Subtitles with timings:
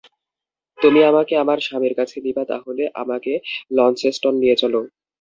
[0.77, 3.31] তুমি আমাকে আমার স্বামীর কাছে নিবা, তাহলে আমাকে
[3.77, 4.79] লন্সেস্টন নিয়ে চলো।